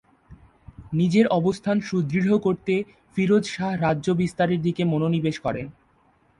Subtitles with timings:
[0.93, 2.73] নিজের অবস্থান সুদৃঢ় করতে
[3.15, 5.67] ফিরোজ শাহ রাজ্য বিস্তারের দিকে মনোনিবেশ করেন।